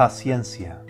[0.00, 0.82] Paciencia.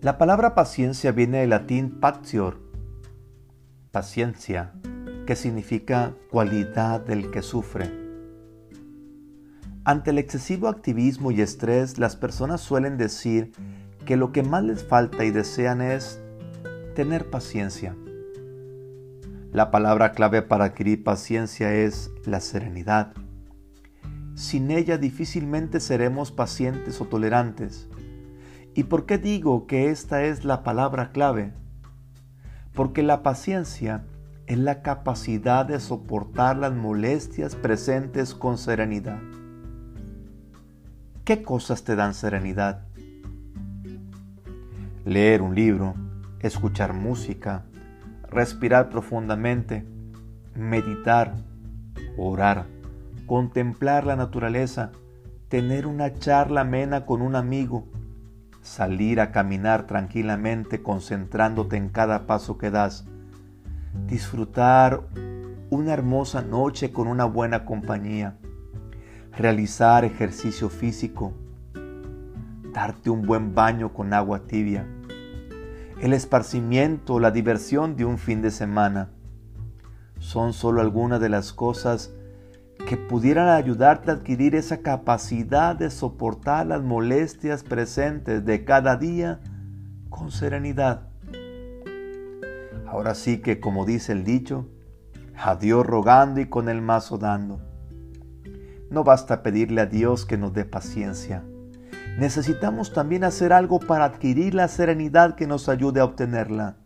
[0.00, 2.58] La palabra paciencia viene del latín patior,
[3.92, 4.72] paciencia,
[5.24, 7.92] que significa cualidad del que sufre.
[9.84, 13.52] Ante el excesivo activismo y estrés, las personas suelen decir
[14.04, 16.20] que lo que más les falta y desean es
[16.96, 17.94] tener paciencia.
[19.52, 23.14] La palabra clave para adquirir paciencia es la serenidad.
[24.34, 27.88] Sin ella difícilmente seremos pacientes o tolerantes.
[28.74, 31.52] ¿Y por qué digo que esta es la palabra clave?
[32.74, 34.04] Porque la paciencia
[34.46, 39.20] es la capacidad de soportar las molestias presentes con serenidad.
[41.24, 42.84] ¿Qué cosas te dan serenidad?
[45.04, 45.94] Leer un libro,
[46.40, 47.64] escuchar música,
[48.28, 49.86] respirar profundamente,
[50.54, 51.36] meditar,
[52.18, 52.66] orar,
[53.26, 54.92] contemplar la naturaleza,
[55.48, 57.86] tener una charla amena con un amigo,
[58.62, 63.06] salir a caminar tranquilamente concentrándote en cada paso que das,
[64.06, 65.02] disfrutar
[65.70, 68.36] una hermosa noche con una buena compañía,
[69.36, 71.32] realizar ejercicio físico,
[72.72, 74.86] darte un buen baño con agua tibia,
[76.00, 79.10] el esparcimiento, la diversión de un fin de semana.
[80.18, 82.12] Son solo algunas de las cosas
[82.88, 89.40] que pudieran ayudarte a adquirir esa capacidad de soportar las molestias presentes de cada día
[90.10, 91.08] con serenidad.
[92.86, 94.68] Ahora sí que, como dice el dicho,
[95.36, 97.60] a Dios rogando y con el mazo dando.
[98.90, 101.42] No basta pedirle a Dios que nos dé paciencia
[102.18, 106.76] necesitamos también hacer algo para adquirir la serenidad que nos ayude a obtenerla.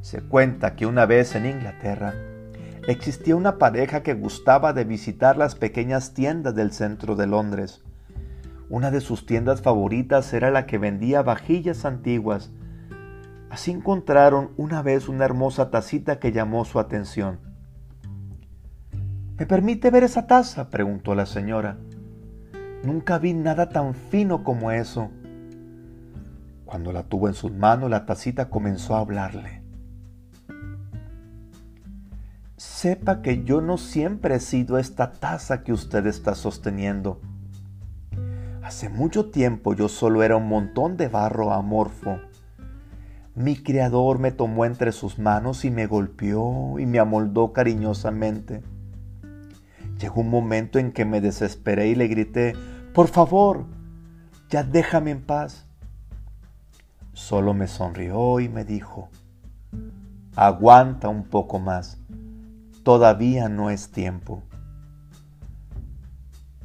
[0.00, 2.14] Se cuenta que una vez en Inglaterra
[2.88, 7.82] existía una pareja que gustaba de visitar las pequeñas tiendas del centro de Londres.
[8.68, 12.50] Una de sus tiendas favoritas era la que vendía vajillas antiguas.
[13.50, 17.38] Así encontraron una vez una hermosa tacita que llamó su atención.
[19.38, 20.70] ¿Me permite ver esa taza?
[20.70, 21.76] preguntó la señora.
[22.82, 25.10] Nunca vi nada tan fino como eso.
[26.64, 29.61] Cuando la tuvo en sus manos, la tacita comenzó a hablarle.
[32.82, 37.20] Sepa que yo no siempre he sido esta taza que usted está sosteniendo.
[38.60, 42.18] Hace mucho tiempo yo solo era un montón de barro amorfo.
[43.36, 48.64] Mi criador me tomó entre sus manos y me golpeó y me amoldó cariñosamente.
[50.00, 52.56] Llegó un momento en que me desesperé y le grité,
[52.94, 53.64] por favor,
[54.50, 55.68] ya déjame en paz.
[57.12, 59.08] Solo me sonrió y me dijo,
[60.34, 62.00] aguanta un poco más,
[62.82, 64.42] todavía no es tiempo.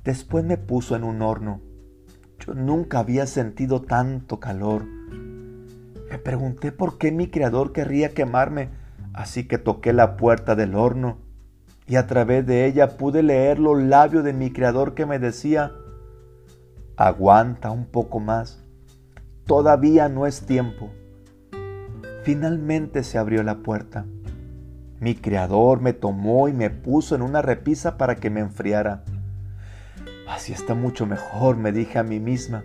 [0.03, 1.61] Después me puso en un horno.
[2.39, 4.85] Yo nunca había sentido tanto calor.
[6.09, 8.69] Me pregunté por qué mi criador querría quemarme,
[9.13, 11.17] así que toqué la puerta del horno
[11.87, 15.71] y a través de ella pude leer los labios de mi criador que me decía,
[16.97, 18.63] Aguanta un poco más.
[19.45, 20.89] Todavía no es tiempo.
[22.23, 24.05] Finalmente se abrió la puerta.
[24.99, 29.03] Mi criador me tomó y me puso en una repisa para que me enfriara.
[30.27, 32.63] Así está mucho mejor, me dije a mí misma.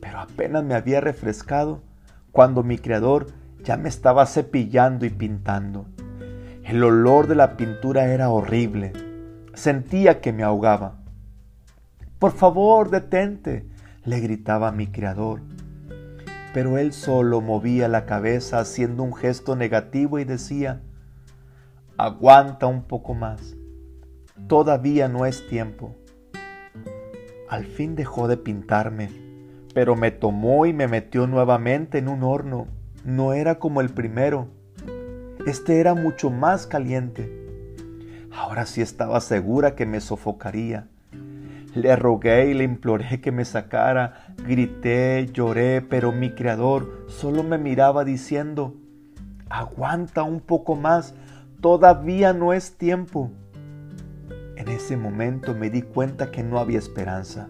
[0.00, 1.82] Pero apenas me había refrescado
[2.32, 3.28] cuando mi criador
[3.62, 5.86] ya me estaba cepillando y pintando.
[6.64, 8.92] El olor de la pintura era horrible.
[9.54, 10.98] Sentía que me ahogaba.
[12.18, 13.66] Por favor, detente,
[14.04, 15.40] le gritaba mi criador.
[16.52, 20.82] Pero él solo movía la cabeza haciendo un gesto negativo y decía,
[21.98, 23.56] aguanta un poco más,
[24.46, 25.96] todavía no es tiempo.
[27.48, 29.10] Al fin dejó de pintarme,
[29.74, 32.68] pero me tomó y me metió nuevamente en un horno.
[33.04, 34.46] No era como el primero.
[35.44, 37.34] Este era mucho más caliente.
[38.32, 40.86] Ahora sí estaba segura que me sofocaría.
[41.74, 47.58] Le rogué y le imploré que me sacara, grité, lloré, pero mi Creador solo me
[47.58, 48.74] miraba diciendo,
[49.50, 51.14] aguanta un poco más,
[51.60, 53.30] todavía no es tiempo.
[54.56, 57.48] En ese momento me di cuenta que no había esperanza.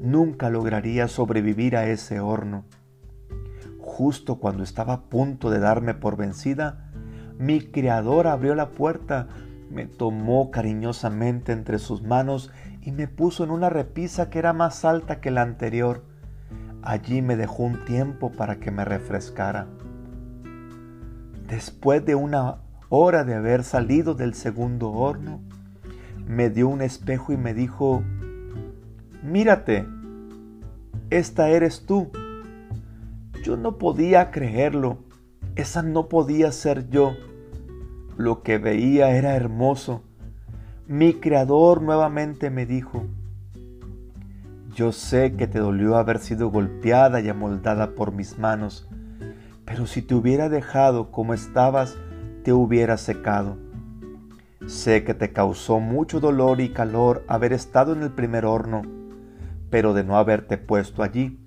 [0.00, 2.64] Nunca lograría sobrevivir a ese horno.
[3.78, 6.90] Justo cuando estaba a punto de darme por vencida,
[7.38, 9.28] mi Creador abrió la puerta,
[9.70, 12.50] me tomó cariñosamente entre sus manos
[12.80, 16.04] y me puso en una repisa que era más alta que la anterior.
[16.82, 19.66] Allí me dejó un tiempo para que me refrescara.
[21.46, 22.58] Después de una
[22.94, 25.40] hora de haber salido del segundo horno,
[26.26, 28.02] me dio un espejo y me dijo,
[29.22, 29.86] mírate,
[31.08, 32.10] esta eres tú.
[33.42, 34.98] Yo no podía creerlo,
[35.56, 37.14] esa no podía ser yo.
[38.18, 40.02] Lo que veía era hermoso.
[40.86, 43.06] Mi creador nuevamente me dijo,
[44.74, 48.86] yo sé que te dolió haber sido golpeada y amoldada por mis manos,
[49.64, 51.96] pero si te hubiera dejado como estabas,
[52.42, 53.56] te hubiera secado.
[54.66, 58.82] Sé que te causó mucho dolor y calor haber estado en el primer horno,
[59.70, 61.38] pero de no haberte puesto allí,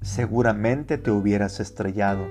[0.00, 2.26] seguramente te hubieras estrellado.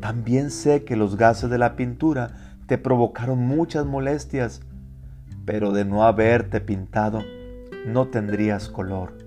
[0.00, 4.60] También sé que los gases de la pintura te provocaron muchas molestias,
[5.44, 7.22] pero de no haberte pintado,
[7.86, 9.18] no tendrías color.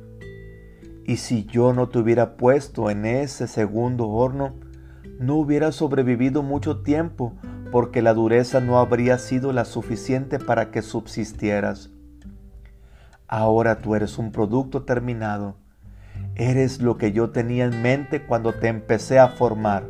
[1.06, 4.56] Y si yo no te hubiera puesto en ese segundo horno,
[5.20, 7.34] no hubieras sobrevivido mucho tiempo
[7.74, 11.90] porque la dureza no habría sido la suficiente para que subsistieras.
[13.28, 15.56] Ahora tú eres un producto terminado.
[16.36, 19.90] Eres lo que yo tenía en mente cuando te empecé a formar.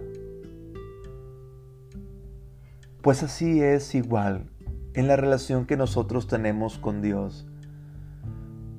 [3.02, 4.50] Pues así es igual
[4.94, 7.46] en la relación que nosotros tenemos con Dios.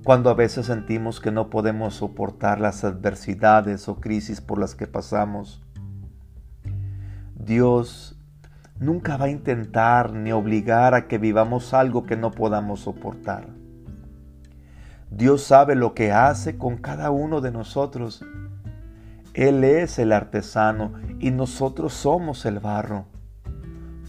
[0.02, 4.86] Cuando a veces sentimos que no podemos soportar las adversidades o crisis por las que
[4.86, 5.62] pasamos,
[7.34, 8.13] Dios
[8.78, 13.46] nunca va a intentar ni obligar a que vivamos algo que no podamos soportar.
[15.10, 18.24] Dios sabe lo que hace con cada uno de nosotros.
[19.32, 23.06] Él es el artesano y nosotros somos el barro.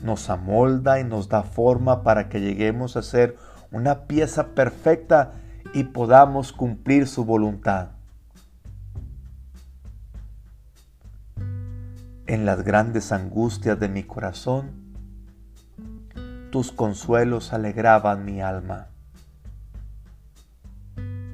[0.04, 3.36] Nos amolda y nos da forma para que lleguemos a ser
[3.72, 5.32] una pieza perfecta
[5.74, 7.95] y podamos cumplir su voluntad.
[12.28, 14.72] En las grandes angustias de mi corazón,
[16.52, 18.88] tus consuelos alegraban mi alma.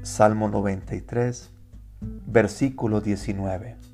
[0.01, 1.51] Salmo 93,
[2.01, 3.90] versículo 19.